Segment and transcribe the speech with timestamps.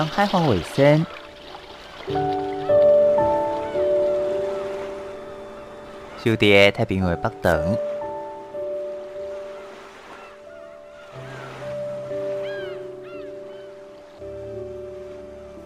[0.00, 1.04] 当海防卫生，
[6.24, 7.76] 就伫太平洋北端，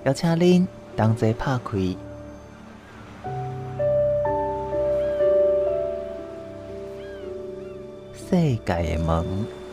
[0.02, 0.66] 邀请恁
[0.96, 1.78] 同齐拍开。
[8.16, 9.63] 世界的门。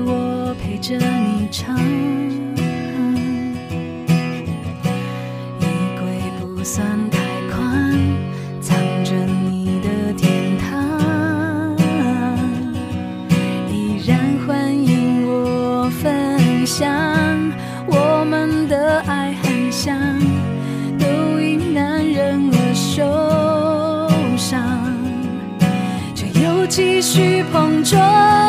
[0.00, 1.76] 我陪着你唱。
[5.60, 5.64] 衣
[5.98, 7.18] 柜不算太
[7.50, 7.92] 宽，
[8.60, 11.76] 藏着你的天堂。
[13.70, 16.86] 依然欢迎我分享。
[17.86, 19.96] 我们的爱很香，
[20.98, 21.06] 都
[21.40, 23.06] 因男人而受
[24.36, 24.60] 伤，
[26.14, 28.45] 却又继续碰撞。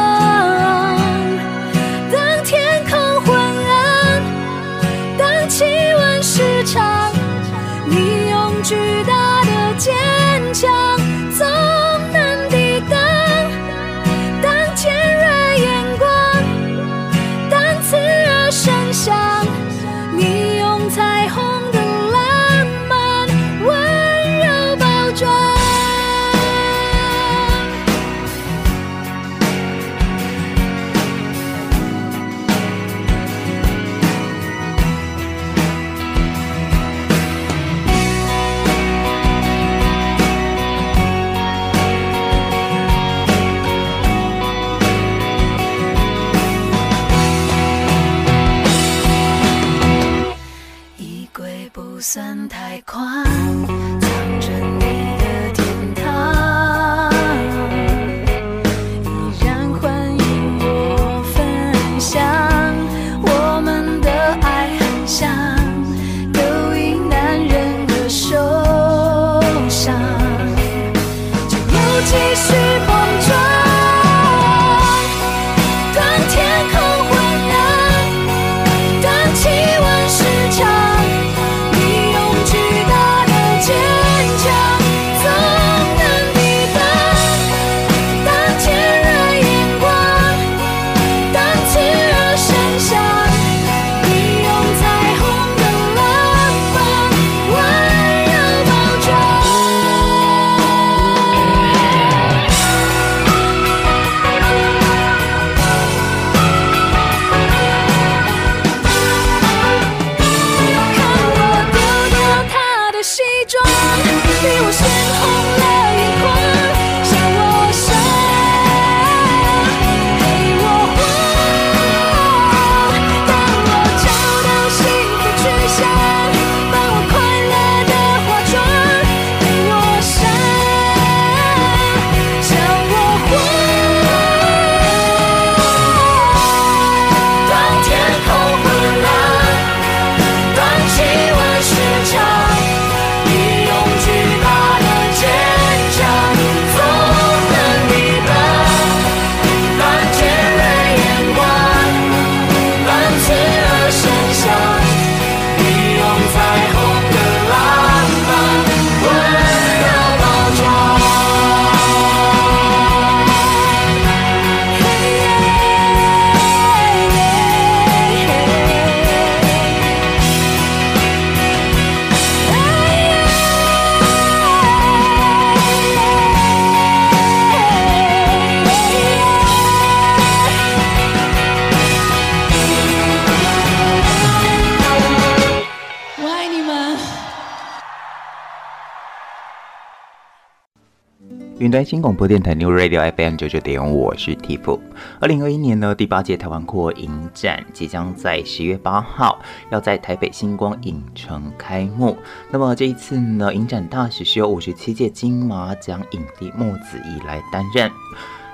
[191.67, 194.79] 云端新广播电台 New Radio FM 九九点，我是 Tiff。
[195.19, 199.37] 二零二一年呢，第八届台湾酷儿影展即将在十月八号
[199.69, 202.17] 要在台北星光影城开幕。
[202.49, 207.91] 那么这一次呢，影展大使是由五十七届金马奖影帝莫子仪来担任。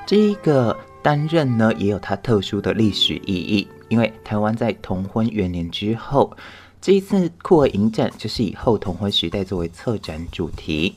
[0.08, 6.36] 这一个担任呢，也有它特殊的历史意义，因为台湾在同婚元年之后，
[6.82, 10.96] 这一次酷儿影展就是以后同婚时代作为策展主题。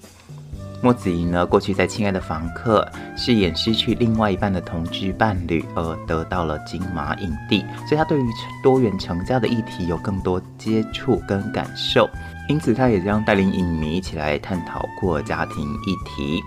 [0.83, 2.87] 莫子仪呢，过去在《亲爱的房客》
[3.19, 8.27] 饰演失去另外一半的同居伴侣，而得到了金马影帝，所以他对于
[8.63, 12.09] 多元成家的议题有更多接触跟感受，
[12.49, 16.43] 因此他也将带领影迷一起来探讨过家庭议题。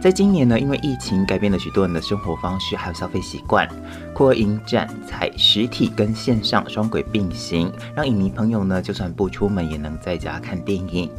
[0.00, 3.68] 在今年呢，因为疫情改变了许多人的生活方式还有消费习惯，
[4.14, 11.10] 酷儿影展采实体跟线上双轨并行，让影迷朋友呢，就算不出门也能在家看电影。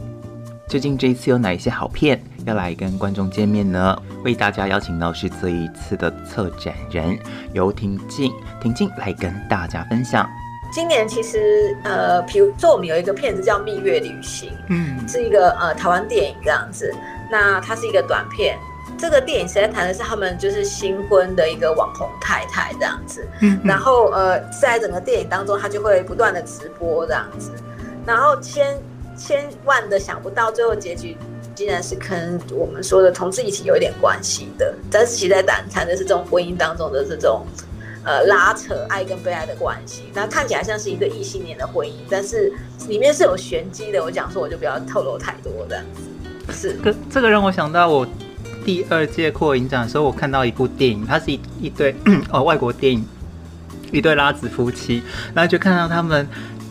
[0.67, 3.97] 究竟这一次有哪一些好片要来跟观众见面呢？
[4.25, 7.17] 为大家邀请到是这一次的策展人
[7.53, 10.29] 游婷静，婷静来跟大家分享。
[10.69, 16.93] 今年其实呃，比如说我们有一个片子叫《蜜月旅行》，嗯，是一个呃台湾电影这样子。
[17.31, 18.57] 那它是一个短片，
[18.97, 23.25] 这个电影实在谈的是他们就是新婚的一个网红太太这样子。
[23.39, 27.53] 嗯，然后呃，在整个电影当中，他就会不断的直播这样子，
[28.05, 28.77] 然后先。
[29.17, 31.17] 千万的想不到，最后结局
[31.55, 34.73] 竟然是跟我们说的同志一起有一点关系的。
[34.91, 37.43] 但是其实在谈谈的是这种婚姻当中的这种
[38.03, 40.03] 呃拉扯爱跟被爱的关系。
[40.13, 42.53] 那看起来像是一个异性恋的婚姻，但是
[42.87, 44.03] 里面是有玄机的。
[44.03, 46.53] 我讲说我就不要透露太多这样子。
[46.53, 48.07] 是，这这个让我想到我
[48.63, 51.95] 第二届扩影展的时候，我看到一部电影，它是一一对
[52.31, 53.03] 哦外国电影，
[53.91, 55.01] 一对拉子夫妻，
[55.33, 56.27] 然后就看到他们。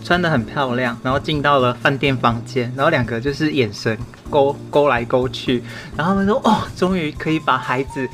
[0.07, 3.99] 穿得很漂亮，然后进到了饭店房间，然后两个就是眼神
[4.31, 5.61] 勾勾来勾去，
[5.97, 8.09] 然后他们说：“哦，终于可以把孩子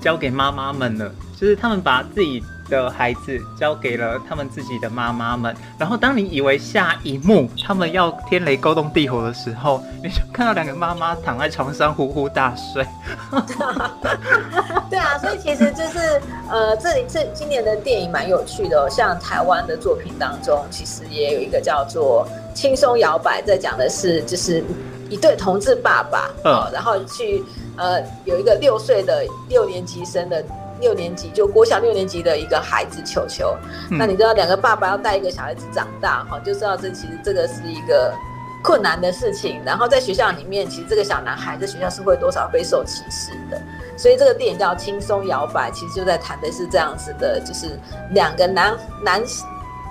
[0.00, 2.42] 交给妈妈们了。”就是他们把自己。
[2.68, 12.86] 的孩子交给了他们自己的妈妈们，然后当你以为下一幕他们要天雷勾动地火的时候，你就看到两个妈妈躺在床上呼呼大睡。
[14.90, 16.20] 对啊，所以其实就是
[16.50, 22.26] 呃，这里这今年的电影蛮有趣的哦，像台湾的作品当中，其实也有一个叫做
[22.56, 24.64] 《轻松摇摆》，在讲的是就是
[25.08, 27.42] 一对同志爸爸，嗯，然后去
[27.76, 30.44] 呃有一个六岁的六年级生的。
[30.80, 33.56] 六年级就国小六年级的一个孩子球球，
[33.90, 38.12] 嗯、那你知道两个爸爸要带一个小孩子长大哈，就知道这其实这个是一个
[38.62, 39.60] 困难的事情。
[39.64, 43.60] 然后在学校里面，其实这个小男孩在学校是会多少备受歧视的。
[43.96, 47.78] 所以这个电影叫《轻松摇摆》，其实就在谈的是这样子的，就是
[48.10, 49.22] 两个男男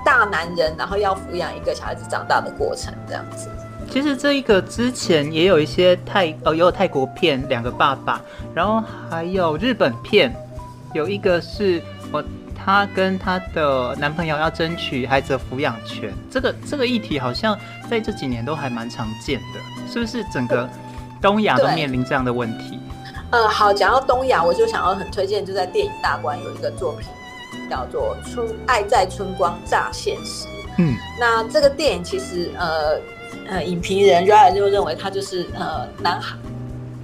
[0.05, 3.49] 大男人，然后要抚养一个小孩子长大的过程这样子。
[3.89, 8.21] 其实这一个之前也有一些泰哦，也有泰国片两个爸爸，
[8.53, 10.35] 然后还有日本片。
[10.95, 12.23] 有一个是我，
[12.55, 17.57] 她跟她的男朋友要争取孩子的抚养权，这个这个议题好像
[17.89, 20.23] 在这几年都还蛮常见的，是不是？
[20.31, 20.69] 整个
[21.21, 22.79] 东亚都面临这样的问题。
[23.31, 27.09] 呃，好，讲到东亚，我就想要很推荐，就在电影大观有一个作品
[27.69, 30.47] 叫做《春爱在春光乍现时》。
[30.77, 32.97] 嗯，那这个电影其实呃
[33.49, 36.37] 呃，影评人 Ryan 就认为它就是呃南韩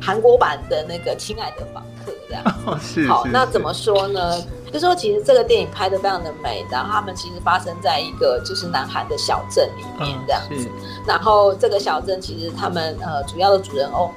[0.02, 1.84] 韩国版的那个《亲爱的房》。
[2.28, 2.44] 这样
[3.08, 4.42] 好，那怎么说呢？
[4.72, 10.70] 就说其实这个电影拍的非常的美，然后他们其实发生在一个就是南韩的小镇里面这样子。
[10.70, 10.70] 嗯、
[11.06, 14.10] 然后这个小镇其实他们呃主要的主人翁，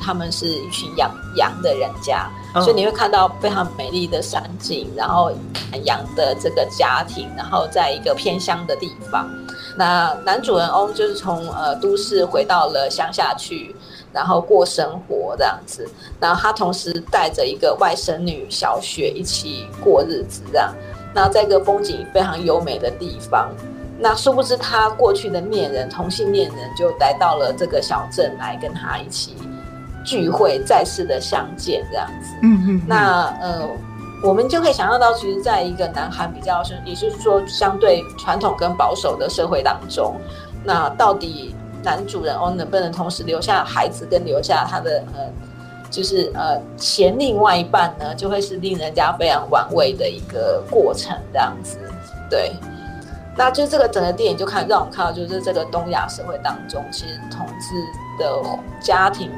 [0.00, 5.32] 他们是一群养羊的人家，嗯、所以你会看到非常美丽的山景，然后
[5.82, 9.28] 羊的这个家庭，然后在一个偏乡的地方。
[9.76, 13.74] 那男主人翁就是从呃都市回到了乡下去。
[14.12, 15.88] 然后过生活这样子，
[16.20, 20.74] 然后他同时带着一个外甥女小雪一起过日子这样。
[21.14, 23.50] 那在一个风景非常优美的地方，
[23.98, 29.34] 那殊不知他过去的恋人同性恋人就来到了这个小镇来跟他一起
[30.04, 32.34] 聚会，再次的相见这样子。
[32.42, 32.82] 嗯嗯。
[32.86, 33.68] 那呃，
[34.22, 40.16] 我们就可以想象到，其实在一个南韩比较是，也就是说相对传统跟保守的社会当中，
[40.62, 41.54] 那到底。
[41.82, 45.28] 男主人翁能不能同时留下孩子跟留下他的呃，
[45.90, 48.14] 就是呃前另外一半呢？
[48.14, 51.78] 就会是令人家非常玩味的一个过程，这样子。
[52.30, 52.52] 对，
[53.36, 57.74] 那就这个整个电影就看让我们看到，就是这个东亚社会当中，其实同志
[58.18, 59.30] 的家庭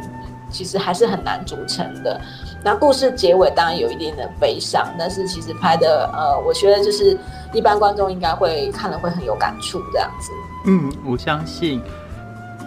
[0.51, 2.21] 其实还是很难组成的。
[2.63, 7.19] 那故事结尾当然有一点点悲伤，但是其实拍的呃，我觉得就是
[7.53, 10.31] 一般观众应该会看了会很有感触这样子。
[10.67, 11.83] 嗯，我相信。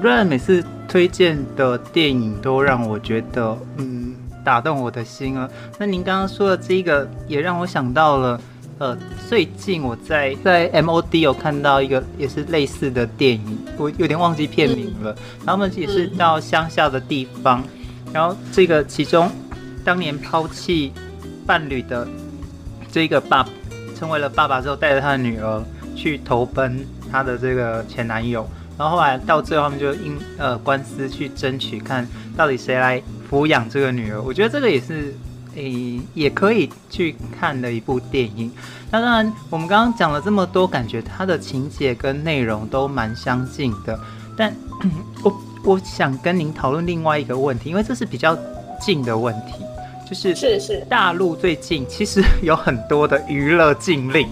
[0.01, 5.49] Ryan 每次推荐的电影都让我觉得，嗯，打动我的心了。
[5.79, 8.39] 那您刚刚说的这个，也让我想到了，
[8.77, 8.95] 呃，
[9.27, 15.15] 最近我在在 MOD 有看到一个也是类似的电影，我有点忘记片名了。
[15.43, 17.63] 他们也是到乡下的地方，
[18.13, 19.31] 然后这个其中
[19.83, 20.93] 当年抛弃
[21.45, 22.07] 伴侣的
[22.91, 23.43] 这个爸，
[23.97, 25.63] 成为了爸爸之后，带着他的女儿
[25.95, 28.47] 去投奔他的这个前男友。
[28.77, 34.21] 然后后来到最后，他们就因呃官司去争取，看到底谁来抚养这个女儿。
[34.21, 35.15] 我觉得这个也是
[35.55, 38.51] 诶也可以去看的一部电影。
[38.91, 43.99] 那当然，我们刚刚讲了这么多，感觉它的情节跟内容都蛮相近的。
[44.37, 44.55] 但
[45.23, 48.37] 我我想跟您讨论另外一个问题，因为这是比较
[48.79, 49.53] 近的问题，
[50.07, 54.29] 就是是是大陆最近其实有很多的娱乐禁令。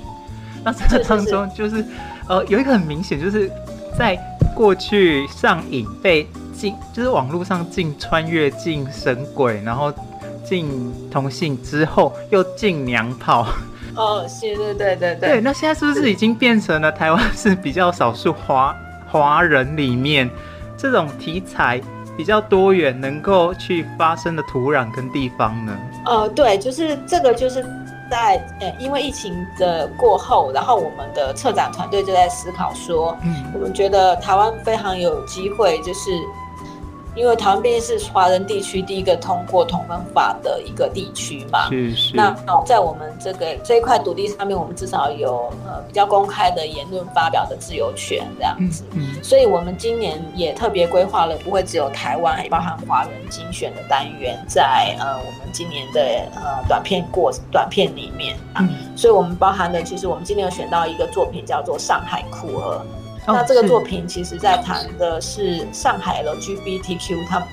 [0.63, 1.83] 那这当中就是
[2.29, 3.51] 呃有一个很明显就是
[3.97, 4.17] 在。
[4.55, 9.91] 过去上瘾被禁，就是网络上禁穿越、禁神鬼，然后
[10.45, 13.45] 禁同性之后又禁娘炮。
[13.97, 15.29] 哦，是，对对对对。
[15.29, 18.73] 对，那现在是不是已经变成了台湾是比较少数华
[19.11, 20.29] 华人里面
[20.77, 21.81] 这种题材
[22.15, 25.77] 比较多元，能够去发生的土壤跟地方呢？
[26.05, 27.61] 呃，对，就是这个就是。
[28.09, 36.11] 在呃，因为疫情的过后，然后我们的策展团队就在思考说，嗯，我们觉得台湾非常有机会，就是。
[37.15, 42.15] 因为台湾毕竟是华人地区第一个通过同婚法的一个地区嘛，是是。
[42.15, 48.83] 那在我们这个这一块土地上面，我们至少有呃比较公开的言论发表的自由权这样子。
[48.91, 49.23] 嗯嗯。
[49.23, 56.01] 所以我们今年也特别规划了，不会只有台湾，还包含华人精选的单元在呃我们今年的
[56.35, 58.59] 呃短片过短片里面啊。
[58.59, 58.97] 嗯。
[58.97, 62.75] 所以我们包含的，其实我们今年有选到一个作品叫做《上海酷儿》。
[63.27, 67.47] 那这个作品其实在谈的是上海 LGBTQ 他们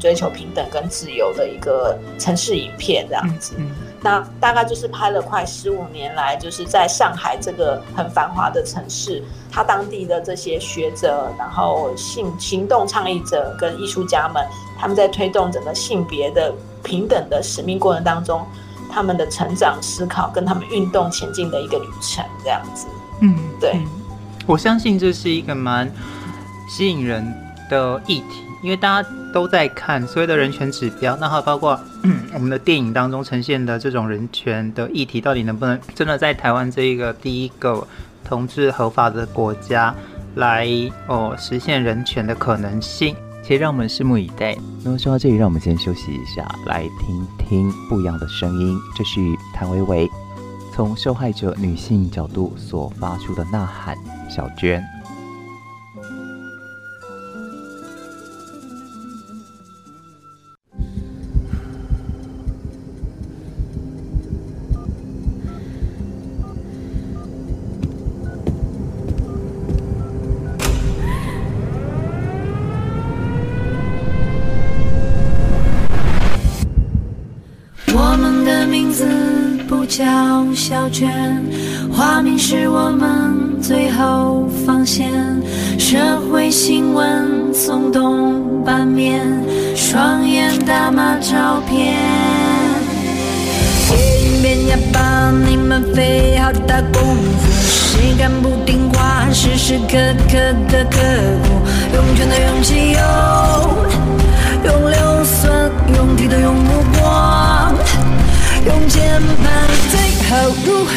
[0.00, 3.54] 追求平等跟自由的一个城市影片这样子。
[4.00, 14.44] 那大概就是拍了快十五年来，就是在上海这个很繁华的城市，他当地的这些学者，然后性行动倡议者跟艺术家们，
[14.76, 16.52] 他们在推动整个性别的
[16.82, 18.44] 平等的使命过程当中，
[18.90, 22.88] 他们的成长、思考跟他们运动前进的一个旅程这样子。
[23.20, 23.80] 嗯，对。
[24.46, 25.90] 我相信这是一个蛮
[26.68, 27.24] 吸引人
[27.70, 31.78] 的议题，因为大家都在看所谓的人权指标，那还包括
[32.34, 37.86] 我们的电影当中呈现的这种人权的议题，到底能不能真的在台湾这一个第一个
[38.24, 39.94] 同志合法的国家
[40.34, 40.68] 来
[41.06, 43.14] 哦实现人权的可能性？
[43.44, 44.56] 且让我们拭目以待。
[44.84, 48.78] 那么说到这里，让我们先休息一下，来听听不一样的声音。
[48.96, 49.20] 这是
[49.52, 50.08] 谭维维
[50.72, 53.96] 从受害者女性角度所发出的呐喊。
[54.34, 54.82] 小娟。
[77.94, 79.06] 我们的名字
[79.68, 80.02] 不叫
[80.54, 81.44] 小娟，
[81.92, 83.31] 化名是我们。
[83.62, 85.08] 最后防线，
[85.78, 85.96] 社
[86.28, 89.22] 会新闻耸动版面，
[89.76, 91.96] 双眼打码照片。
[93.88, 99.96] 电影边要帮你们费好大功夫，谁敢不听话，时时刻
[100.28, 100.36] 刻
[100.68, 100.98] 的刻
[101.44, 101.48] 苦，
[101.94, 103.00] 用拳头用气用，
[104.64, 107.72] 用硫酸，用剃头用目光，
[108.66, 109.52] 用键盘，
[109.88, 110.92] 最后如何？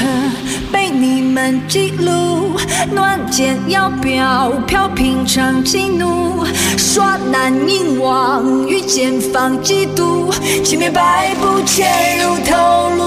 [0.72, 2.58] 被你门记录，
[2.94, 6.46] 暖箭要镖，飘平常激怒，
[6.78, 10.32] 耍难凝望，与前方嫉妒，
[10.64, 12.56] 轻蔑败部潜入头
[12.96, 13.04] 颅，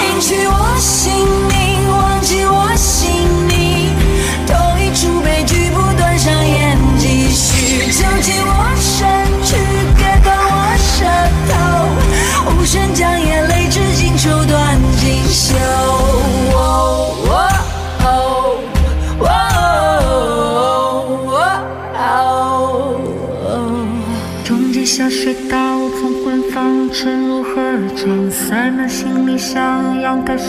[0.00, 1.12] 赢取我性
[1.50, 2.97] 命，忘记我姓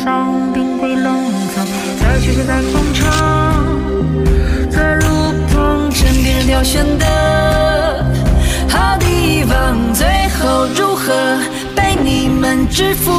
[0.09, 1.05] 上冰柜冷
[1.53, 1.63] 藏，
[2.01, 3.05] 在雪山，在工厂，
[4.67, 5.05] 在路
[5.53, 7.05] 旁，枕边挑选的
[8.67, 11.13] 好地方，最后如何
[11.75, 13.11] 被你们制服？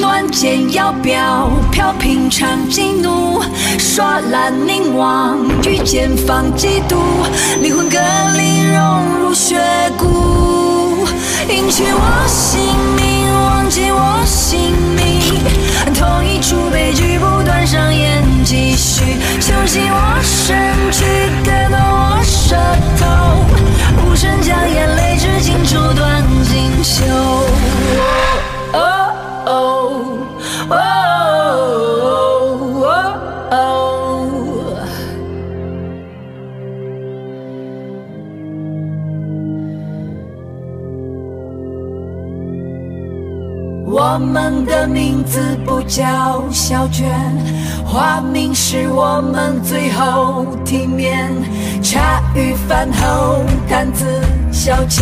[0.00, 3.42] 暖肩腰飘飘平常激怒，
[3.76, 6.98] 耍懒凝望遇见放嫉妒，
[7.60, 7.98] 灵魂隔
[8.38, 9.58] 离融入血
[9.98, 11.04] 骨，
[11.48, 12.60] 引起我姓
[12.94, 13.05] 名，
[13.46, 15.22] 忘记我姓名，
[15.94, 19.04] 同一出悲剧不断上演，继续
[19.40, 20.56] 囚禁我身
[20.90, 21.04] 躯，
[21.44, 22.56] 割断我舌
[22.98, 23.06] 头，
[24.02, 28.35] 无声将眼泪织进处断锦绣。
[43.98, 47.08] 我们的名字不叫小娟，
[47.82, 51.32] 花名是我们最后体面。
[51.82, 54.04] 茶余饭后谈资
[54.52, 55.00] 消遣，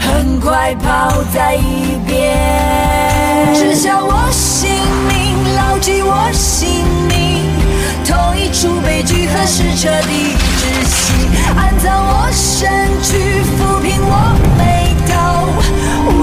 [0.00, 3.07] 很快抛在一边。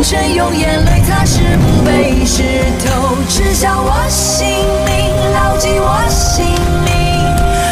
[0.05, 0.35] 全。
[0.35, 2.43] 用眼泪擦拭墓碑石
[2.85, 4.45] 头，知晓我姓
[4.85, 6.45] 名，牢记我姓
[6.83, 6.93] 名，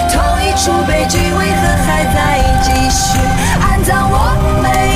[0.09, 2.17] 同一出悲剧为何还在
[2.63, 3.19] 继续？
[3.61, 4.15] 安葬我
[4.63, 4.92] 美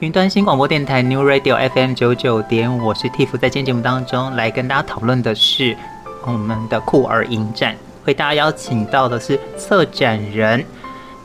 [0.00, 5.76] 云端新广播电台 New Radio FM 九九点，我是 Tiff，在今天节目当中来跟大家讨论的是
[6.24, 7.76] 我们的酷儿影展，
[8.06, 10.64] 为大家邀请到的是策展人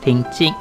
[0.02, 0.52] 婷静。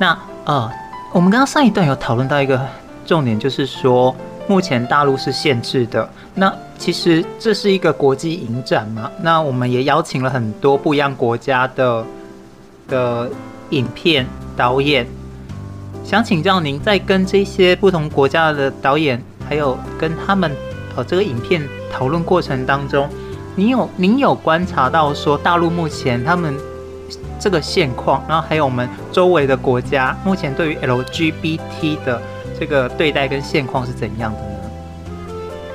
[0.00, 0.68] 那呃，
[1.12, 2.60] 我们刚刚上一段有讨论到一个
[3.06, 4.12] 重点，就是说
[4.48, 6.10] 目前大陆是限制的。
[6.34, 12.04] 那其实这是一个国际影展嘛，那我们也邀请了很多不一样国家的
[12.88, 13.30] 的
[13.68, 15.06] 影片导演。
[16.04, 20.50] 想请教您，在跟这些不同国家的导演，还有跟他们
[20.96, 23.08] 呃这个影片讨论过程当中，
[23.54, 26.56] 您有您有观察到说大陆目前他们
[27.38, 32.20] 这个现况，然后还有我们周围的国家目前对于 LGBT 的
[32.58, 34.46] 这个对待跟现况是怎样的呢？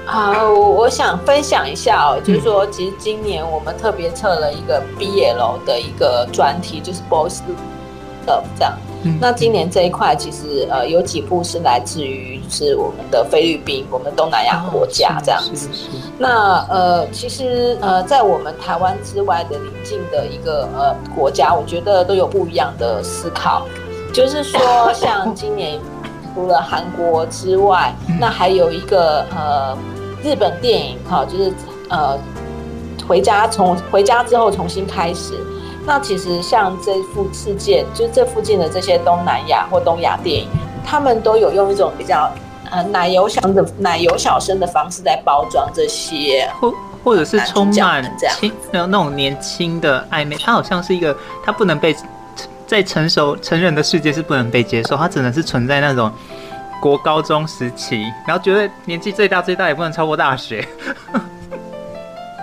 [0.05, 7.39] 好，我想分享一下哦，就是说，其实今年我们特别测了一个 BL 的一个专题，就是 Boys
[8.27, 8.77] Love 这样。
[9.21, 15.69] 那今年这一块其实呃有几部是来自于就是我们的菲律宾，我们东南亚国家这样子。
[16.17, 23.67] 那呃其实呃在我们台湾之外的邻近的一个呃国家，我觉得都有不一样的思考。
[24.13, 24.59] 就是说
[24.93, 25.79] 像今年
[26.33, 29.77] 除了韩国之外，那还有一个呃
[30.23, 31.53] 日本电影哈，就是
[31.89, 32.17] 呃
[33.07, 35.33] 回家从回家之后重新开始。
[35.87, 40.49] 那其实像这附世界，就是这附近的这些东南亚或东亚电影，
[40.83, 42.31] 他们都有用一种比较
[42.71, 48.03] 呃奶油小的奶油小生的方式在包装这些，或或者是充满
[48.39, 51.95] 轻那那种年轻的暧昧，它好像是一个，它不能被
[52.65, 56.11] 在成熟成人的世界是不能被接受，它只能是存在那种
[56.81, 60.67] 国高中时期，然后觉得年纪最大最大也不能超过大学。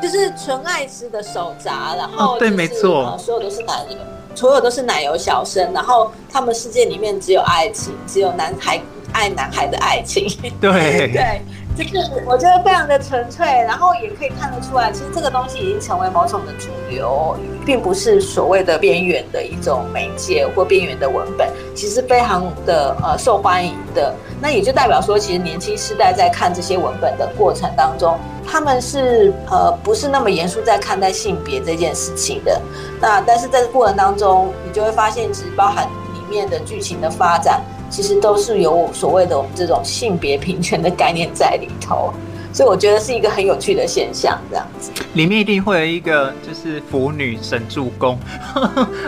[0.02, 3.96] 就是纯爱吃的手札，然后、就是哦、对，没错，所有都是奶油，
[4.34, 8.80] 所有都是奶油小生，然后他们世界里面只有爱情，只有男孩
[9.12, 10.26] 爱男孩的爱情。
[10.60, 11.12] 对。
[11.12, 11.40] 对，
[11.74, 24.14] 就是我觉得非常的纯粹，然后也可以看得出来，其实这个东西已经成为某种的主流，并不是所谓的边缘的一种媒介或边缘的文本，其实非常的呃受欢迎的。
[24.40, 28.18] 那也就代表说，其实年轻世代在看这些文本的过程当中。
[28.44, 32.60] 他们是呃不是那么严肃在看待性别这件事情的，
[33.00, 42.10] 那但是在这过程当中，你就会发现，其实包含里面的剧情的发展，其实都是有所谓的我们这种性别平权的概念在里头，
[42.50, 44.90] 所以我觉得是一个很有趣的现象，这样子。
[45.12, 48.18] 里面一定会有一个就是腐女神助攻，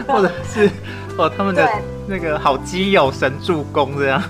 [0.07, 0.71] 或者是
[1.17, 1.67] 哦他们的
[2.07, 4.23] 那个好基友神助攻这样。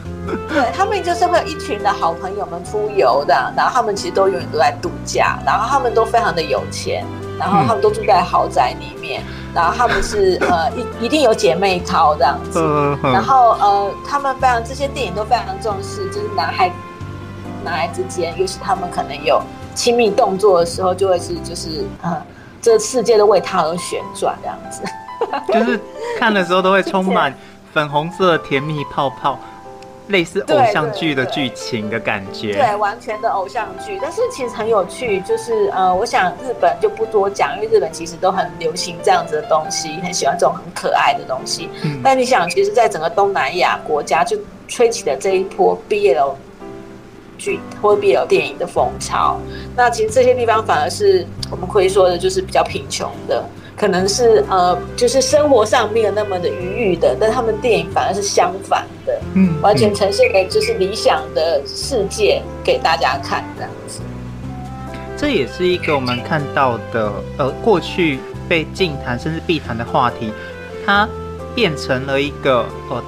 [0.49, 7.05] 对，他们就是会有一群的好朋友们出游的，然后他们其实都永远都在度假，然后他们都非常的有钱，
[7.39, 9.23] 然后他们都住在豪宅里面，
[9.55, 12.61] 然后他们是 呃一一定有姐妹淘这样子，
[13.03, 16.71] 然后呃他们非常这些电影都非常重视，就是男孩
[17.65, 19.41] 男孩之间，尤其他们可能有
[19.75, 22.23] 亲密动作的时候，就会是就是呃
[22.63, 24.83] 这世界都为他而旋转这样子。
[25.53, 25.81] 就是
[26.19, 27.33] 看的时候都会充满
[27.73, 29.39] 粉红色甜蜜泡泡。
[30.09, 33.99] 类似偶像剧的剧情的感觉，对，对，对，完全的偶像剧。
[34.03, 41.71] 但是其实很有趣，就是呃，我想日本就不多讲，因为日本其实都很流行这样子的东西，很喜欢这种很可爱的东西。
[41.83, 44.37] 嗯，但你想，其实，在整个东南亚国家，就
[44.69, 46.35] 吹起了这一波 BL
[47.39, 49.39] 剧或 BL 电影的风潮。
[49.75, 53.43] 那其实这些地方反而是我们可以说的，就是比较贫穷的。
[53.77, 64.01] 可能是呃，就是生活上没有那么的愉悦的，但他们电影反而是相反的，嗯，完全呈现给就是理想的世界给大家看这样子。
[65.17, 70.33] 这也是一个我们看到的，呃，过去被禁谈甚至避谈的话题，
[70.87, 71.09] 它
[71.55, 73.03] 变成了一个呃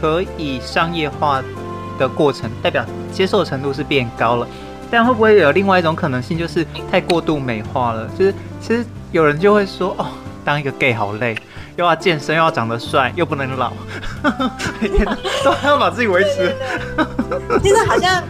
[0.00, 1.42] 可以商业化
[1.98, 4.46] 的过程，代表接受程度是变高了。
[4.90, 8.08] 但会不会有另外一种可能性，就是太过度美化了？
[8.18, 8.84] 就是其实。
[9.12, 10.06] 有人就会说：“哦，
[10.44, 11.36] 当一个 gay 好累，
[11.74, 13.72] 又要健身，又要长得帅，又不能老，
[14.80, 15.04] 每 天
[15.44, 16.54] 都还要把自己维持。
[17.60, 18.22] 现在好像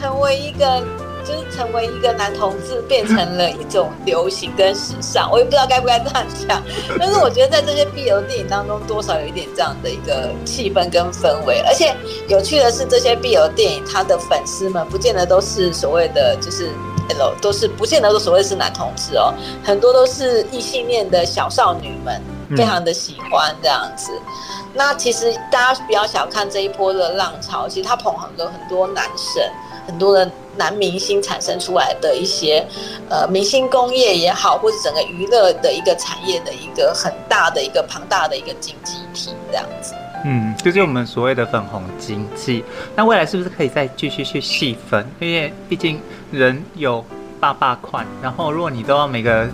[0.00, 0.82] 成为一个，
[1.26, 5.30] 就是成为一个男同志，变成了一种流行跟时尚。
[5.30, 6.62] 我也不知道该不该这样讲，
[6.98, 11.62] 但是我觉得在这些 BL 电影当中，多少有一点这样的一个气氛跟氛围。
[11.66, 11.94] 而且
[12.28, 16.70] 有趣的是，这些 BL 电影，他的粉丝们不见得都是所谓的就是。”
[17.08, 22.20] L 都是不见得都所谓是男同志哦，很多都是异性恋的小少女们，
[22.56, 24.10] 非常的喜欢这样子。
[24.10, 24.32] 嗯、
[24.74, 29.48] 那其实大家不要小看这一波的浪潮，其实它捧红了很多男神，
[29.86, 32.64] 很多的男明星产生出来的一些
[33.08, 39.94] 呃明星工业也好，或者整个娱乐的一个产业的一个很大的一个庞大的一个经济体这样子。
[40.24, 42.64] 嗯，就是我们所谓的粉红经济。
[42.96, 45.06] 那未来是不是可以再继续去细分？
[45.20, 46.00] 因为毕竟
[46.32, 47.04] 人有
[47.38, 49.46] 爸爸款，然后如果你都要每个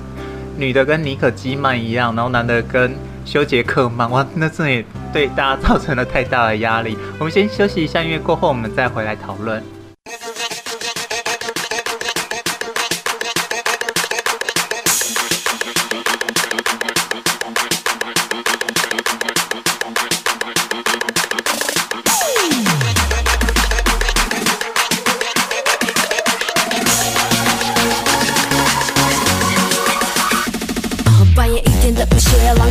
[0.56, 2.94] 女的跟妮可基曼一样，然后男的跟
[3.26, 6.96] 修杰克曼，哇，那这也对大家造成了太大的压力。
[7.18, 9.62] 我们先休息一下，因为过后我们再回来讨论。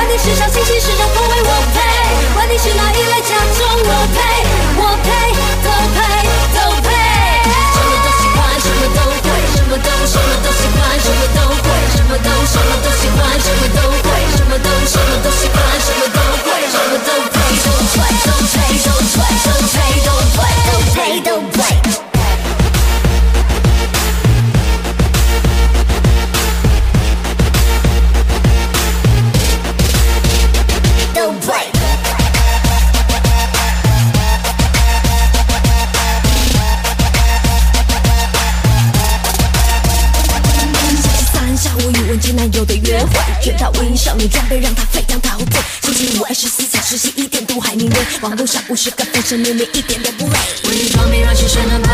[0.00, 1.78] 管你是上星期是上风为我配，
[2.32, 4.18] 管你是哪一类假装我配，
[4.80, 5.12] 我配
[5.60, 6.00] 都配
[6.56, 6.88] 都配。
[7.44, 20.00] 什么都喜欢，什么都会，什么都什么都喜欢，什么都会，什么都什么都喜欢，什么都会，什么都什么都喜欢，什么都会，什么都配都配都配都配
[20.64, 21.59] 都配都配。
[48.36, 50.38] 路上五十个分身秘密一点都不累
[50.68, 51.89] 为你着迷热血喧闹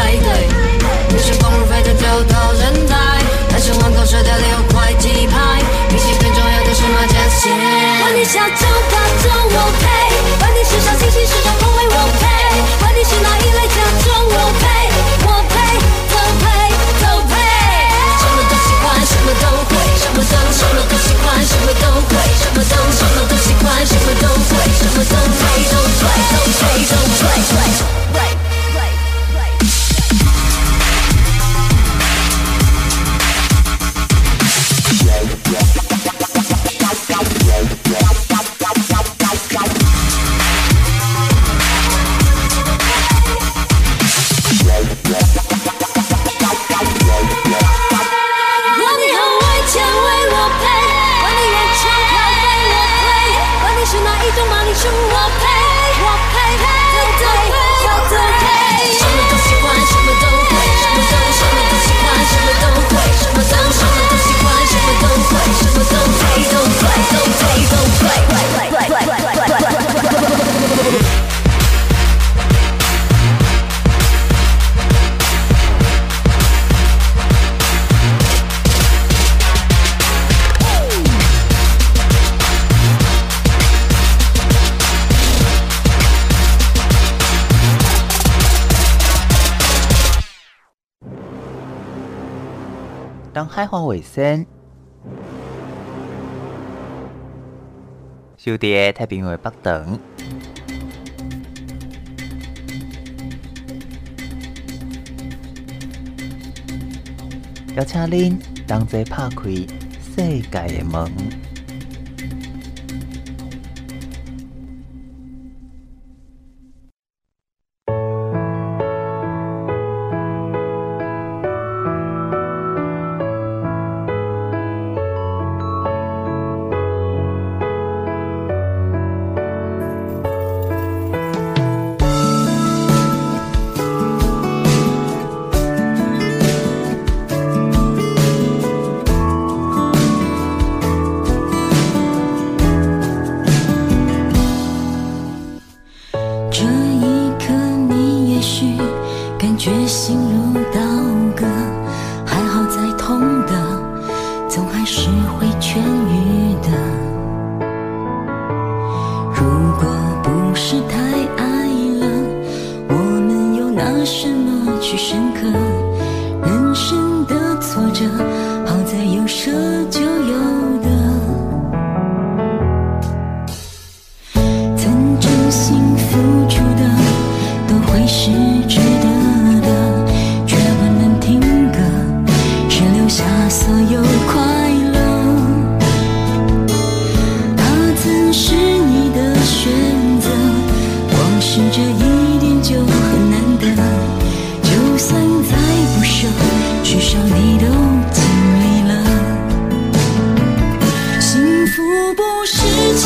[93.86, 94.44] 当海花为生，
[98.36, 100.00] 小弟太平为北等，
[107.76, 109.42] 邀请恁同齐拍开
[110.00, 111.55] 世界的门。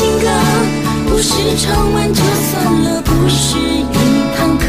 [0.01, 0.27] 情歌
[1.07, 3.85] 不是唱完就算了不是一
[4.35, 4.65] 堂课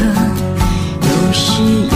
[1.01, 1.92] 有时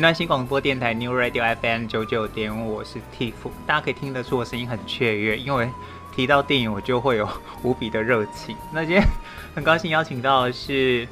[0.00, 3.34] 云端新广播电台 New Radio FM 九九点五，我是 Tiff，
[3.66, 5.68] 大家可以听得出我声音很雀跃，因为
[6.16, 7.28] 提到电影我就会有
[7.62, 8.56] 无比的热情。
[8.72, 9.06] 那今天
[9.54, 11.06] 很高兴邀请到的是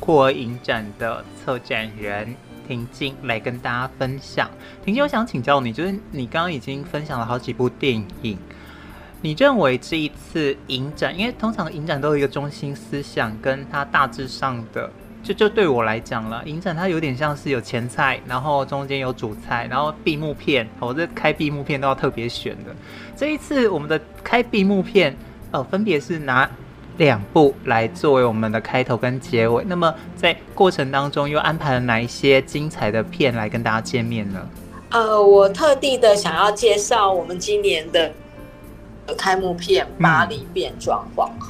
[0.00, 2.34] 酷儿影展的策展人
[2.66, 4.50] 婷静来跟大家分享。
[4.84, 8.36] 婷静，我想请教你，就是你刚刚已经分享了好几部电影，
[9.20, 14.90] 你认为这一次影展，因为通常影展都有一个中心思想，跟它大致上的。
[15.24, 22.76] 就就对我来讲了，影展它有点像是有前菜，然后中间有主菜，然后闭幕片，我这开闭幕片都要特别选的。
[23.16, 25.16] 这一次我们的开闭幕片，
[25.50, 26.48] 呃，分别是拿
[26.98, 29.64] 两部来作为我们的开头跟结尾。
[29.66, 34.46] 那么在过程当中又安排了哪一些精彩的片来跟大家见面呢？
[34.90, 38.12] 呃，我特地的想要介绍我们今年的
[39.16, 41.48] 开幕片《巴黎变装皇后》。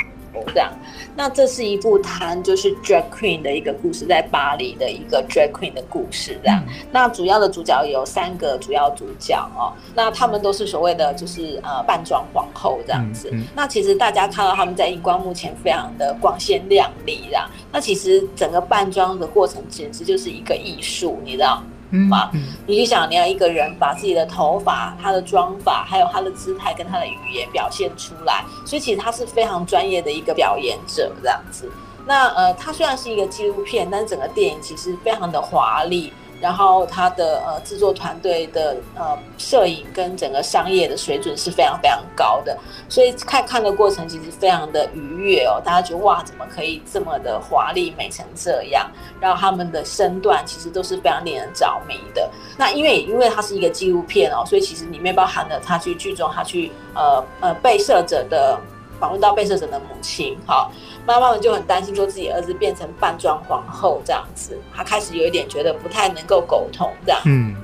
[0.55, 0.73] 这样，
[1.15, 6.39] 那这是一部谈就是 drag queen 的一个故事，在巴黎的一个 drag queen 的故事。
[6.43, 13.33] 这样，那主要的主角有三个主要主角哦，那他们都是所谓的就是呃扮装皇后这样子。
[13.55, 21.63] 那其实大家看到他们在荧光幕前非常的光鲜亮丽，这样，那其实整个扮装的过程简直就是一个艺术，你知道。
[21.95, 22.31] 嘛，
[22.67, 31.71] 你就想你要一个人把自己的头发、他的妆发，还有他的姿态跟他的语言表现出来，所以其实他是非常专业的一个表演者这样子。
[32.07, 36.13] 那呃，他虽然是一个纪录片，但是整个电影其实非常的华丽。
[36.45, 42.55] 然后他的呃制作团队的呃摄影跟整个商业的水准是非常非常高的，
[42.87, 45.59] 所以看看的过程其实非常的愉悦哦。
[45.65, 48.91] 大家觉得哇，怎么可以这么的华丽美成这样？
[49.19, 52.29] 然后他们的身段其实都是非常令人着迷的。
[52.59, 58.61] 那因为因为它是一个纪录片哦，所以其实里面包含了他去剧中他去呃呃被摄者的
[58.99, 60.71] 访问到被摄者的母亲，好。
[61.07, 67.21] 妈妈们就很担心，说自己儿子变成扮装皇后这样子，她开始有一点觉得不太能够沟通这样。
[67.27, 67.55] 嗯。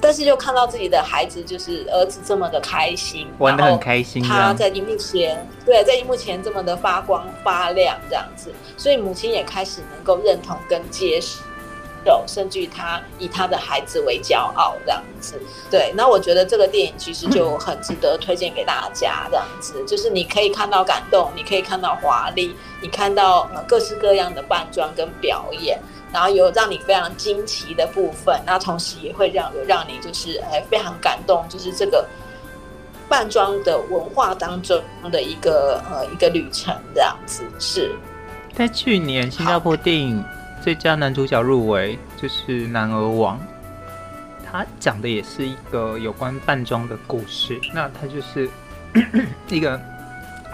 [0.00, 4.22] 但是就看到自己的孩子，就是儿子这么的开心，玩的很开心。
[4.22, 11.42] 他在荧幕前，对，在荧幕前这么的发光发亮这样子，所以母亲也开始能够认同跟接受。
[12.26, 15.92] 甚至于他以他的孩子为骄傲这样子，对。
[15.94, 25.78] 那我觉得这个电影其实就很值得推荐给大家，这样子就是你可以看到感动，你可以看到华丽，你看到各式各样的扮装跟表演，
[26.12, 32.04] 然后有让你非常惊奇的部分，那同时也会让有让你就是哎非常感动，就是这个
[33.08, 37.44] 扮装的文化当中的一个呃一个旅程这样子。
[37.58, 37.92] 是
[38.54, 40.24] 在去年新加坡电影。
[40.62, 43.36] 最佳男主角入围就是《男儿王》，
[44.48, 47.60] 他讲的也是一个有关扮装的故事。
[47.74, 48.48] 那他就是
[49.50, 49.80] 一个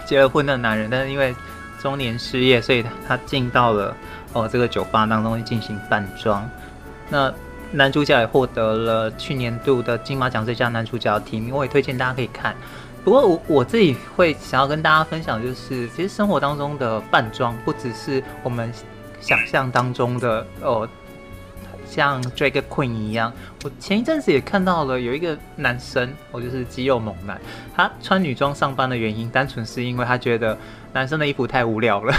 [0.07, 1.35] 结了婚的男人，但是因为
[1.79, 3.95] 中年失业，所以他进到了
[4.33, 6.49] 哦这个酒吧当中去进行扮装。
[7.07, 7.31] 那
[7.71, 12.55] 男主角也获得了去年度的金马奖最佳男主角提名，我也推荐大家可以看。
[13.03, 18.73] 不过我我自己会想要跟大家分享，就是其实生活当中的扮装不只是我们。
[19.19, 20.87] 想象当中的哦，
[21.87, 23.31] 像 drag queen 一样。
[23.63, 27.39] 我前一阵子也看到了有一个男生，我就是肌肉猛男，
[27.75, 30.57] 他穿女装上班的原因，单纯是因为他觉得
[30.93, 32.13] 男生的衣服太无聊了。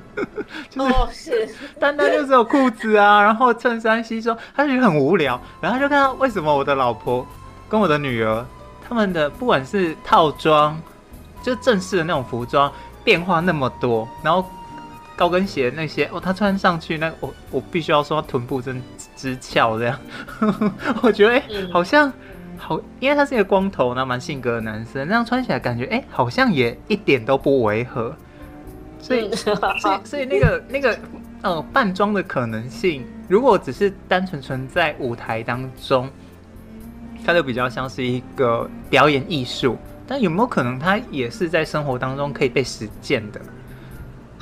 [0.76, 1.48] 哦，是，
[1.80, 5.40] 单单就只有裤子啊， 然后衬衫、西装，他就觉得很无聊。
[5.60, 7.26] 然后他就看到为什么我的老婆
[7.68, 8.44] 跟我的女儿，
[8.86, 10.78] 他们的不管是套装，
[11.42, 12.70] 就正式的那种服装，
[13.02, 14.44] 变化那么多，然后。
[15.16, 18.82] 高跟鞋那些哦，他穿上去那我我必须要说臀部真
[19.16, 19.98] 直翘这样，
[21.02, 22.12] 我觉得哎、欸、好像
[22.58, 28.14] 好，因为他是一个光头，那蛮性格的男生，那样穿起来感觉哎、欸、好像也一点都不违和，
[29.00, 30.98] 所以所以所以那个那个
[31.42, 36.10] 呃扮装的可能性，如果只是单纯存在舞台当中，
[37.24, 39.76] 它就比较像是一个表演艺术，
[40.06, 43.40] 但有没有可能它也是在生活当中可以被实践的？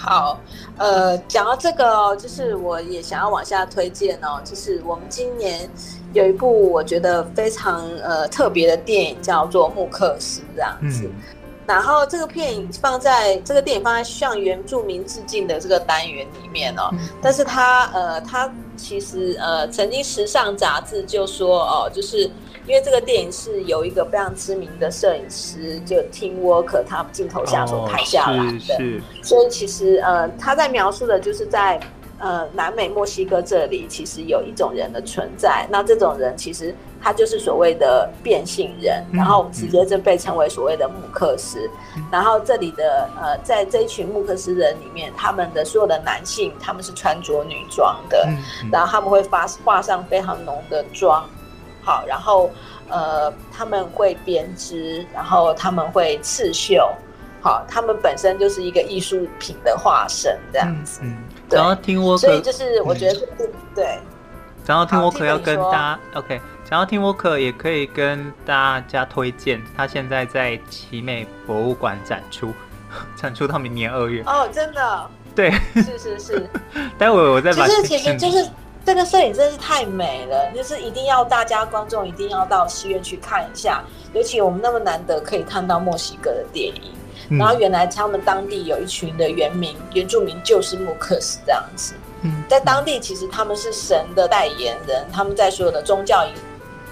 [0.06, 0.38] 好，
[0.76, 5.66] 呃，讲到这个，就是我也想要往下推荐哦，就是我们今年
[6.12, 11.04] 有一部我觉得非常呃特别的电影，叫做《穆克斯》这样子。
[11.06, 11.12] 嗯、
[11.66, 22.30] 然后这个片影放在这个电影放在向原住民致敬的这个单元里面哦，嗯、但是它呃，它其实呃，曾经时尚杂志就说哦，就是。
[22.66, 31.78] 因为这个电影是有一个非常知名的摄影师，就 Tim Walker，他镜头下所拍下来的，所以其实呃，他在描述的就是在
[32.18, 35.66] 呃南美墨西哥这里，其实有一种人的存在。
[35.70, 41.68] 那这种人其实他就是所谓的变性人，然后直接就被称为所谓的穆克斯。
[41.98, 51.28] 嗯、然后这里的呃，在这一群穆克斯人里面，他们的所有的男性他们是穿着女装的，嗯嗯、然后他们会发画上非常浓的妆。
[51.84, 52.50] 好，然后
[52.88, 56.90] 呃，他们会编织，然后他们会刺绣，
[57.40, 61.00] 好，他们本身就是一个艺术品的化身，这样子。
[61.02, 61.16] 嗯，嗯，
[61.50, 63.20] 然后听我，所以就是我觉得
[63.74, 63.98] 对。
[64.66, 66.40] 然后听我可要跟大家，OK。
[66.70, 72.52] 然后听我可也可以跟大家推荐，他现在在奇美博物馆展出，
[73.14, 74.22] 展出到明年二月。
[74.26, 75.10] 哦，真的。
[75.36, 76.46] 对，是是是。
[76.96, 77.68] 待会我再把。
[77.68, 78.48] 其实其实就是
[78.84, 83.82] 这个摄影真是太美了，就是一定要大家观众一定要到戏院去看一下，
[84.12, 86.92] 尤其我们那么难得可以看到墨西哥的电影。
[87.30, 91.94] 嗯、然后原来他们当地有一群的原民原住民就是穆克斯这样子。
[92.20, 96.32] 嗯，在当地其实他们是神的代言人，他们在所有的宗教仪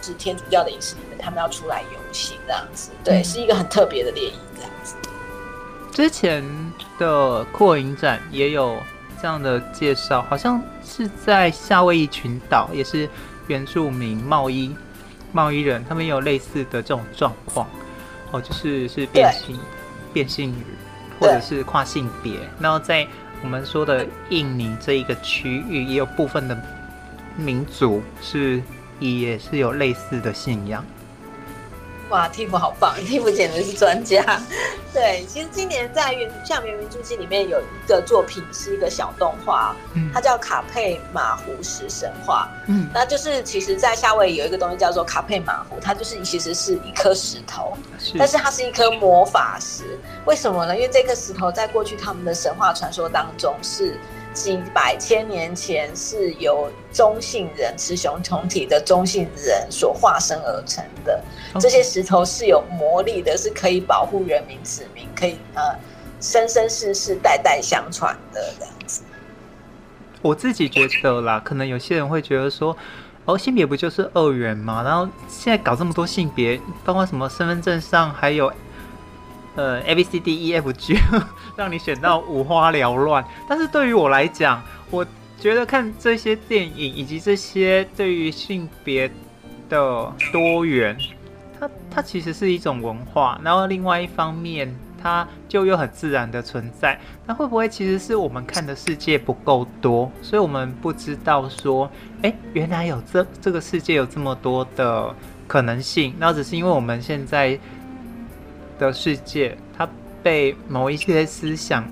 [0.01, 2.91] 式、天主教的仪式里面，他们要出来游行这样子。
[3.05, 4.95] 对，嗯、是一个很特别的电影这样子。
[5.93, 6.43] 之前
[6.99, 8.79] 的扩影展也有
[9.21, 13.09] 这样的介绍，好像是在夏威夷群岛，也是
[13.47, 14.75] 原住民贸易
[15.33, 17.69] 贸易人，他们有类似的这种状况。
[18.31, 19.59] 哦，就是是变性。
[20.15, 20.55] 变性
[21.19, 23.07] 或者是跨性别，然后在
[23.43, 26.63] 我们说的印尼这一个区域，也有部分的
[27.35, 28.63] 民族是
[28.99, 30.85] 也是有类似的信仰。
[32.13, 34.23] 哇，Tiff 好棒，Tiff 简直是专家。
[34.93, 42.51] 对，其实今年在原像原明珠记里面有一个作品是一个小动画，嗯，它叫卡佩马湖石神话。
[42.67, 49.99] 嗯，那就是其实，在夏威夷有一个东西叫做卡佩马湖，它就是其实是一颗石头，是但是它是一颗魔法石。
[50.27, 50.77] 为什么呢？
[50.77, 53.99] 因为这颗石头在过去他们的神话传说当中是。
[54.33, 61.23] 几百千年前是由中性人雌雄同体的中性人所化身而成的。
[61.61, 65.63] 这些石头是有魔力的，是可以保护人民子民，可以呃
[66.21, 69.03] 生生世世代代相传的这样子。
[70.23, 72.77] 我自己觉得啦，可能有些人会觉得说，
[73.25, 74.83] 哦，性别不就是二元吗？
[74.83, 78.53] 然后现在搞这么多性别，包括什么身份证上还有。
[79.55, 80.99] 呃，A B C D E F G，
[81.57, 83.23] 让你选到五花缭乱。
[83.47, 85.05] 但是对于我来讲，我
[85.39, 89.11] 觉得看这些电影以及这些对于性别
[89.69, 90.97] 的多元，
[91.61, 93.39] 它它其实是一种文化。
[93.45, 96.99] 然后另外一方面，它就又很自然的存在。
[97.27, 101.91] 那会不会其实是我们看的世界不够多，所以我们不知道说，
[102.23, 105.15] 哎，原来有这这个世界有这么多的
[105.47, 106.15] 可能性。
[106.19, 107.59] 那只是因为我们现在。
[108.87, 109.89] 的世界，它
[110.23, 111.85] 被某一些思想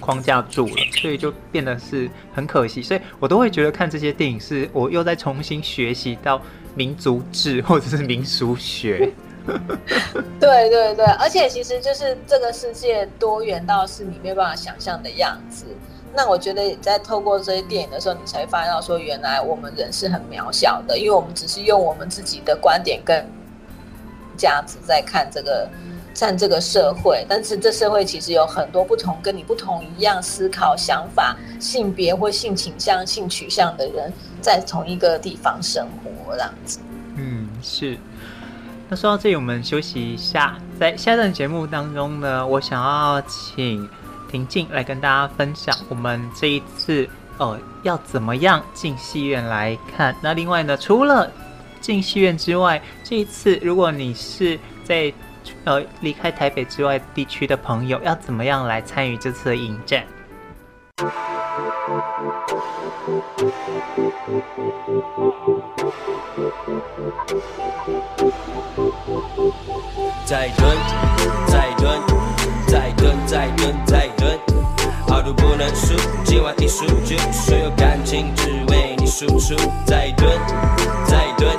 [0.00, 2.82] 框架住了，所以就变得是很可惜。
[2.82, 6.40] 所以我都会觉得看这些电影，是我又在重新学习到
[6.74, 9.12] 民族志或者是民俗学。
[10.38, 15.64] 对对对，而且其实就是这个世界多元到是你没有办法想象的样子。
[16.14, 23.24] 那我觉得在透过这些电影的时候，你才发现到说，原来我们人是很渺小的，因为我们只是用我们自己的观点跟
[24.40, 25.68] 价值在看这个。
[26.12, 36.80] 占这个社会，但是这社会其实有很多不同，跟你不同一样思考、想法、性别或性倾向、性取向的人，在同一个地方生活，这样子。
[37.16, 37.96] 嗯，是。
[38.88, 40.58] 那说到这里，我们休息一下。
[40.80, 43.88] 在下一段节目当中呢，我想要请
[44.28, 50.14] 婷静来跟大家分享，我们这一次呃要怎么样进戏院来看。
[50.20, 51.30] 那另外呢，除了
[51.80, 55.12] 进戏院之外，这一次如果你是在
[55.64, 60.04] 呃，离开台北之外地区的朋友要怎么样来参与这次的影展？
[70.24, 70.76] 再蹲，
[71.46, 72.00] 再蹲，
[72.68, 74.38] 再蹲，再蹲，再蹲，
[75.06, 75.94] 好多不能输，
[76.24, 79.54] 今晚一输就所有感情只为你输出。
[79.84, 80.30] 再一蹲，
[81.04, 81.56] 再一蹲，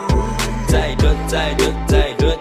[0.68, 2.38] 再一蹲，再一蹲，再一蹲。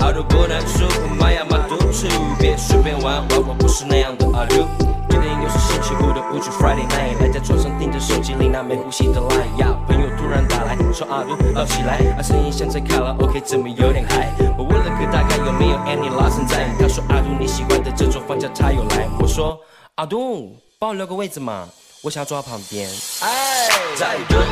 [0.00, 0.84] 阿杜不能输，
[1.18, 2.08] 玛雅马督促，
[2.38, 4.66] 别随便玩玩，我不是那样的阿杜。
[5.08, 9.60] 今天又是星期五的舞曲，Friday night，赖在床上盯着手机里那没呼吸的 line。
[9.60, 14.28] 呀，朋友突然打来说阿杜闹起来，啊声音像在卡拉 OK，怎么有点嗨？
[14.58, 19.06] 我问了个大概有没有 Annie Larson 在，他说阿杜你喜欢的这种放假他有来。
[19.20, 19.56] 我说
[19.96, 21.68] 阿杜帮我留个位置嘛，
[22.00, 22.88] 我想要坐他旁边。
[23.20, 24.42] 哎，再蹲，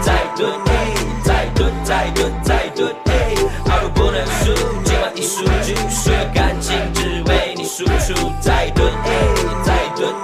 [0.00, 0.52] 再蹲，
[1.24, 2.94] 再蹲，再蹲，再蹲，
[3.66, 4.52] 阿杜不能输。
[5.16, 8.30] 一数据，所有感情只为你输出。
[8.40, 8.88] 再蹲，
[9.64, 10.14] 再蹲，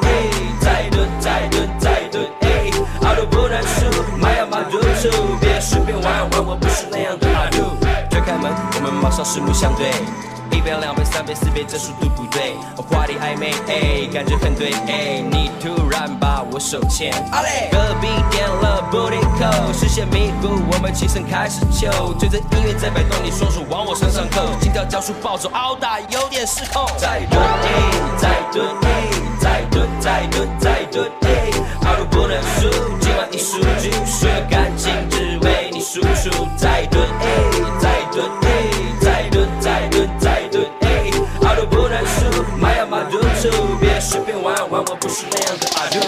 [0.61, 2.25] 再蹲，再蹲，再蹲，
[3.03, 7.27] 阿杜不能输，玛雅马督促，别随便玩玩，我不是那样的
[8.85, 9.91] 们马上四目相对。
[10.51, 12.55] 一杯、两杯、三杯、四杯，这速度不对。
[12.77, 17.11] 话题暧昧，哎，感觉很对，哎，你突然把我手牵。
[17.73, 26.87] 隔壁点了 booty call，视线迷糊，我们起身开始秀，随着音乐在摆动，你双手往我身上扣，心跳加速暴走，殴打有点失控。
[26.99, 27.43] 再蹲，
[28.19, 28.67] 再蹲，
[29.41, 29.75] 再蹲。
[29.75, 31.51] 蹲再蹲再蹲，哎，
[31.83, 32.69] 好赌不能输，
[33.01, 36.47] 今晚一输就输了感情，只为你输出。
[36.57, 38.44] 再蹲，一，再蹲，
[43.79, 46.01] 别随便玩玩，我不是那样的阿杜。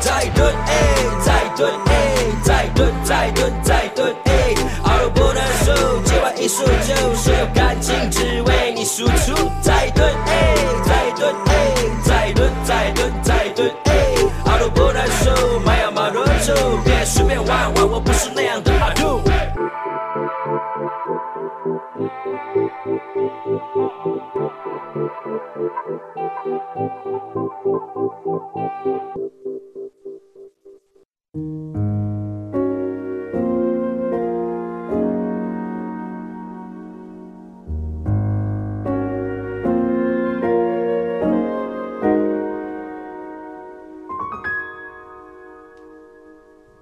[0.00, 0.72] 再蹲，哎，
[1.24, 1.92] 再蹲，哎，
[2.42, 3.77] 再蹲，再蹲，再。
[6.58, 9.48] 所就有感情，只为你输出。
[9.60, 13.92] 再蹲，哎，再蹲，哎，再蹲，再蹲，再蹲，哎，
[14.44, 16.52] 阿鲁不难受，玛雅马罗就，
[16.84, 18.72] 边随便玩玩，我不是那样的。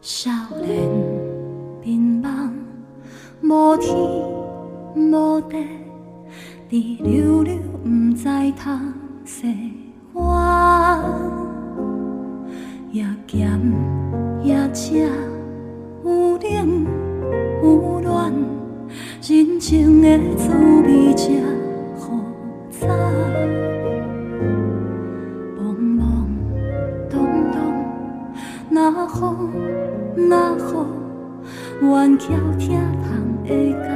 [0.08, 0.30] 少
[0.62, 0.88] 年
[1.82, 2.48] 迷茫，
[3.42, 3.92] 无天
[4.94, 5.66] 无地，
[6.68, 8.80] 滴溜溜不知通
[9.24, 9.52] 西
[10.12, 11.02] 弯，
[12.92, 13.60] 也咸
[14.44, 14.94] 也涩，
[16.04, 16.86] 有冷
[17.64, 18.32] 有暖，
[19.28, 20.48] 人情的滋
[20.86, 21.34] 味才
[21.96, 22.22] 复
[22.70, 22.86] 杂。
[28.68, 29.95] 那风。
[30.16, 30.60] 那雨，
[31.82, 32.72] 愿巧听
[33.44, 33.95] 人的歌。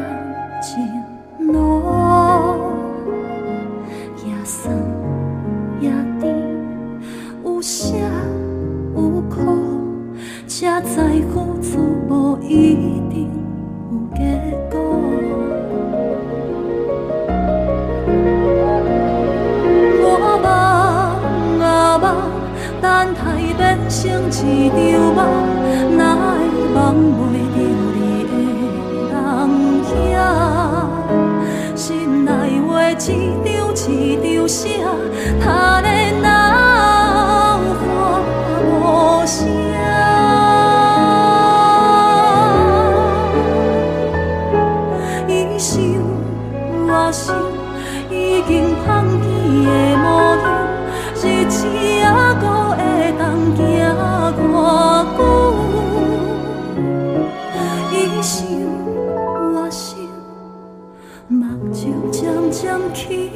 [61.31, 63.31] 目睭渐渐起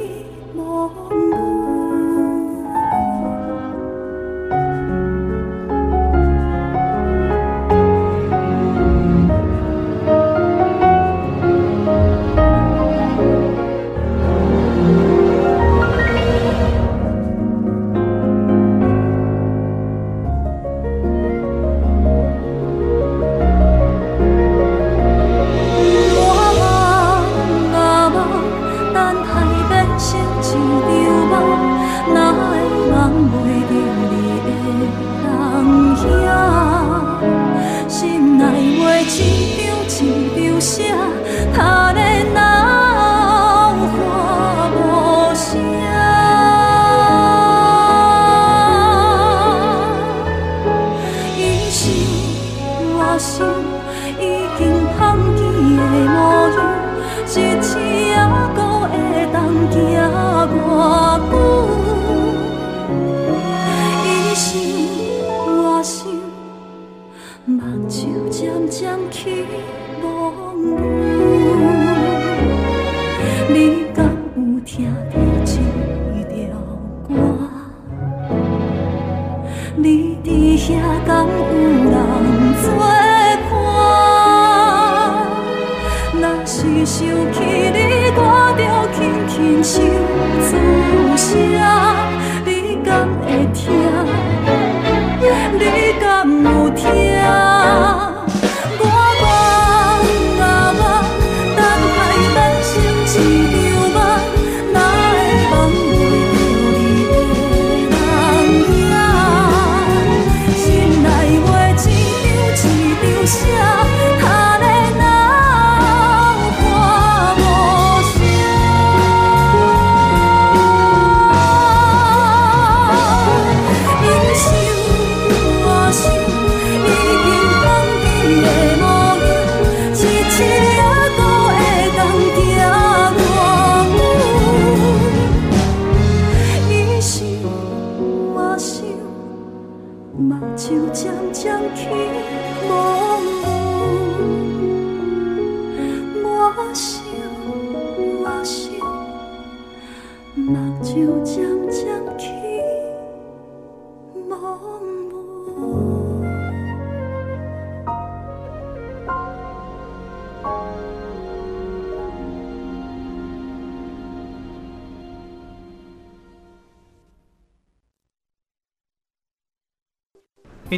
[0.53, 1.64] 模糊。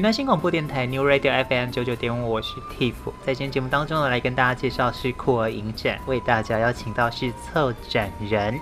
[0.07, 2.93] 云端新广播电台 New Radio FM 九九点五，我是 Tiff，
[3.25, 8.57] 在今天节目当中呢，来跟大家介绍是酷儿影展，为大家邀请到是策展人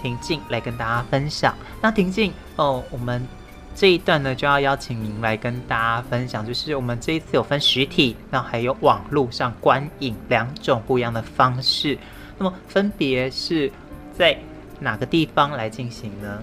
[0.00, 1.54] 婷静来跟大家分享。
[1.82, 3.22] 那婷静哦，我们
[3.74, 11.98] 这一段呢就要邀请您来跟大家分享，就是我们这一次有分实体，那还有网络上观影两种不一样的方式，
[12.38, 13.70] 那么分别是
[14.14, 14.34] 在
[14.80, 16.42] 哪个地方来进行呢？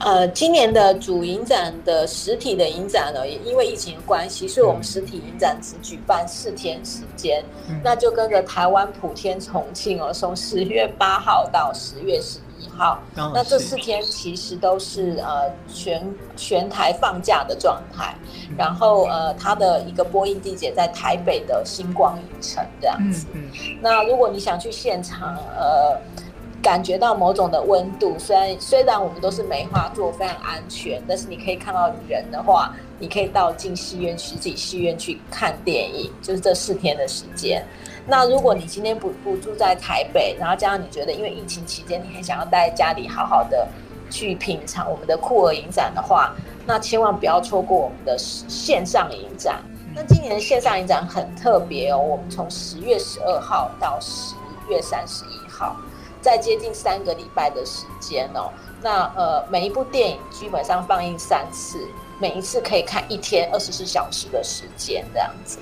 [0.00, 18.14] 呃，今年的主影展的实体的影展呢，也因为疫情的关系，所以我们实体影展只举办四天时间，嗯、那就跟着台湾普天重庆哦，从十月八号到十月十一号，哦、那这四天其实都是呃全全台放假的状态，
[18.48, 25.98] 嗯、然后呃它的一个播映地点在台北的星光影城这样子，嗯嗯、那如果你想去现场呃。
[26.62, 37.64] 感觉到某种的温度，虽然虽然我们都是梅花座，非常安全，但是你可以看到人的话，你可以到进戏院实体戏院去看电影，就是这四天的时间。
[38.06, 43.68] 那如果你今天不不住在台北，然后加上你觉得因为疫情期间你很想要待在家里好好的
[44.10, 46.34] 去品尝我们的酷儿影展的话，
[46.66, 49.62] 那千万不要错过我们的线上影展。
[49.94, 54.34] 那今年的线上影展很特别哦，我们从十月十二号到十
[54.68, 55.76] 月三十一号。
[56.20, 58.50] 在接近三个礼拜的时间哦，
[58.82, 61.86] 那呃每一部电影基本上放映三次，
[62.18, 65.58] 每一次可以看一天二十四小时的时间这样子。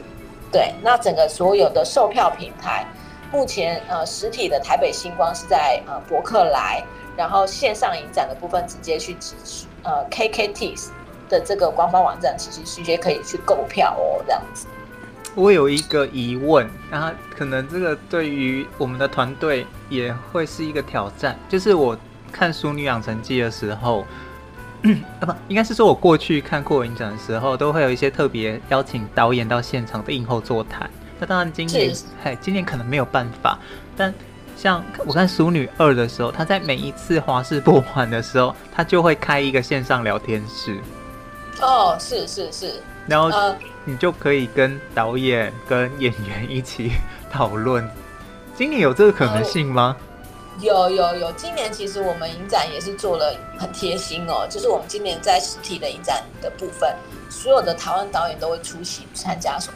[0.50, 2.86] 对，那整个所有的售票平台，
[3.32, 6.82] 目前呃实体的台北星光是在呃博客来，
[7.16, 9.34] 然后线上影展的部分直接去直
[9.82, 10.88] 呃 KKTIX
[11.28, 14.66] 的这个官方网站，其实直接可以去购票哦这样子。
[15.36, 21.38] 我有一个疑问，然后可能这个对于我们的团队也会是一个挑战。
[21.46, 21.96] 就是我
[22.32, 24.00] 看《淑女养成记》的时候，
[25.20, 30.88] 啊 不，应该是说我过去看过影展的时候，都会有一些特别邀请导演到现场的映后座谈。
[31.20, 33.58] 那当然今年，嘿，今年可能没有办法。
[33.94, 34.12] 但
[34.56, 40.78] 像我看《淑女二》的时候，他在每一次华视播完的时候，他就会开一个线上聊天室。
[41.60, 42.82] 哦，是是是。
[43.06, 43.30] 然后
[43.86, 46.90] 你就可以跟导演、跟演员一起
[47.30, 47.88] 讨论。
[48.58, 49.96] 今年有这个可能性吗？
[50.60, 56.94] 有有有，今年其实我们影展也是做了很贴心哦，就是我们今年在实体的影展的部分，
[57.28, 59.74] 所有的台湾导演都会出席参加什么？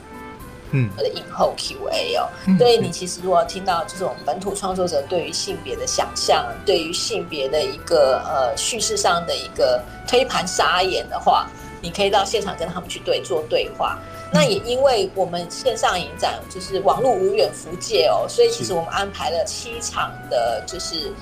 [0.73, 2.27] 嗯，我的影后 Q&A 哦。
[2.47, 11.47] 嗯、所以你其实如果听到就是我们本土创作者对于性别的想象，对于性别的一个呃叙事上的一个推盘撒眼的话。
[11.81, 13.99] 你可以到现场跟他们去对做对话。
[14.33, 21.12] 那也因为我们线上影展就是网络无远弗届哦，所以其实我们安排了七场的，就是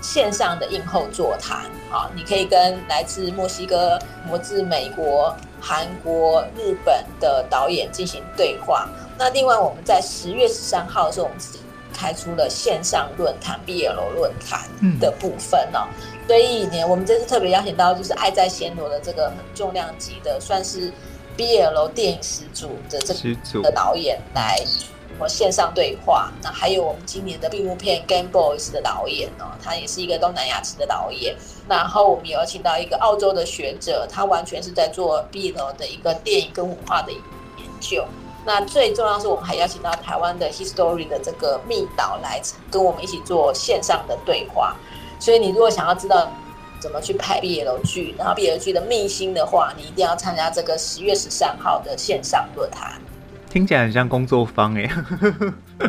[0.00, 1.70] 线上的映后座谈。
[1.90, 3.98] 好，你可以跟来自墨西哥、
[4.30, 8.88] 来自美国、韩国、日本的导演进行对话。
[9.18, 11.58] 那另外我们在十月十三号的时候，我们是
[11.92, 14.68] 开出了线上论坛 BL 论坛
[14.98, 15.86] 的部分哦。
[16.26, 20.90] 所以呢，我们这次特别邀请到就是《爱在暹罗》的这个很重量级的，算是
[21.36, 24.56] BL 电影始祖的这个的导演来
[25.18, 26.32] 我线上对话。
[26.42, 31.36] 那还有我们今年的闭幕片《Game Boys》的导演哦，他也是一个东南亚籍的导演。
[31.68, 37.20] 然后我们有请到一个澳洲的学者，他完全是在做 BL 的一个电影跟文化的研
[37.80, 38.04] 究。
[38.46, 44.76] 那最重要是我们还邀请到台湾的 History 的这个密导来跟我们一起做线上的对话。
[45.24, 46.30] 所以你如果想要知道
[46.78, 53.00] 怎么去拍 BL 剧，然后 BL 剧的秘辛的话，你一定要参加这个十月十三号的线上论坛。
[53.48, 54.86] 听起来很像工作坊哎。
[55.78, 55.88] 对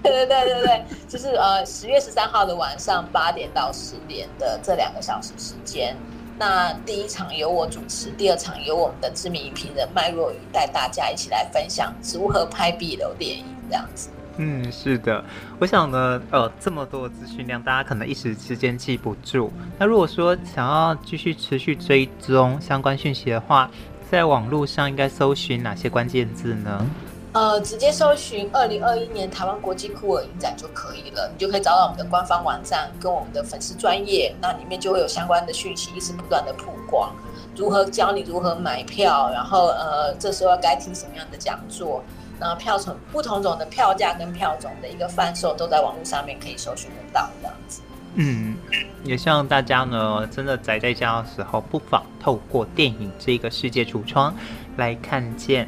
[0.02, 5.94] 对对对对，就是呃十月十三号的晚上八点到十点的这两个小时时间。
[6.38, 14.08] 那第一场由我主持，第二场由我们的知名影评人麦若雨带大家一起来分享如何拍 BL 电影这样子。
[14.38, 15.22] 嗯，是的，
[15.58, 19.52] 我想呢，呃，这么多资讯量，大家可能一时之间记不住。
[19.78, 23.70] 那如果说想要继续持续追踪相关讯息的话，
[24.10, 26.86] 在网络上应该搜寻哪些关键字呢？
[27.32, 37.10] 呃，直接搜寻二零二一年台湾国际酷儿影展就可以了，你就可以找到我们的官方网站跟我们的粉丝专页，那里面就会有相关的讯息一直不断的曝光。
[37.56, 42.02] 如何教你如何买票，然后呃，这时候该听什么样的讲座，
[42.40, 47.80] 然后票种不同种的票价跟票种的一个贩售，都在网络上面可以搜寻得到这样子。
[48.14, 48.56] 嗯，
[49.04, 54.34] 也希望大家呢，真的宅在家的时候，不妨透过电影这个世界橱窗
[54.76, 55.66] 来看见，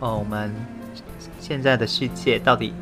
[0.00, 0.52] 呃，我们
[1.38, 2.74] 现在的世界到底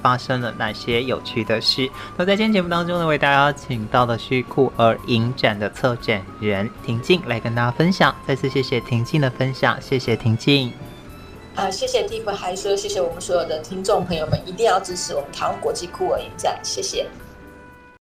[0.00, 1.86] 发生了哪些有趣的事。
[2.16, 8.14] 那在今天节目当中呢，为大家请到的是酷儿影展的策展人婷静来跟大家分享。
[8.26, 10.72] 再次谢谢婷静的分享，谢谢婷静。
[11.56, 17.06] 啊、谢谢蒂芙还说谢谢我们所有的听众朋友们，一定要支持我们台湾国际酷儿影展，谢谢。